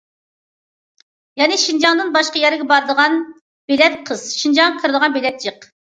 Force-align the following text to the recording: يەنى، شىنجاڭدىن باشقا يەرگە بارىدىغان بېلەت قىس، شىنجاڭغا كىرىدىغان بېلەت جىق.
يەنى، 1.41 1.59
شىنجاڭدىن 1.63 2.09
باشقا 2.15 2.41
يەرگە 2.45 2.67
بارىدىغان 2.73 3.19
بېلەت 3.73 4.01
قىس، 4.09 4.25
شىنجاڭغا 4.39 4.85
كىرىدىغان 4.85 5.15
بېلەت 5.21 5.39
جىق. 5.47 5.71